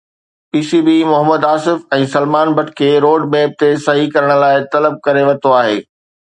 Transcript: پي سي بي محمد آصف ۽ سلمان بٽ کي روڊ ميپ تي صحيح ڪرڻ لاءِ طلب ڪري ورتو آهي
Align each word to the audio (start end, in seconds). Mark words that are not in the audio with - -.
پي 0.51 0.59
سي 0.69 0.77
بي 0.85 0.93
محمد 1.11 1.43
آصف 1.55 1.83
۽ 1.97 2.07
سلمان 2.13 2.47
بٽ 2.61 2.67
کي 2.79 2.89
روڊ 3.07 3.27
ميپ 3.35 3.53
تي 3.61 3.69
صحيح 3.85 4.09
ڪرڻ 4.17 4.35
لاءِ 4.45 4.65
طلب 4.77 4.99
ڪري 5.09 5.23
ورتو 5.29 5.55
آهي 5.61 5.79